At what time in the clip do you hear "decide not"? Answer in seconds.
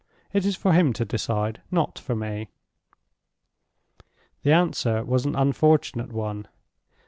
1.05-1.99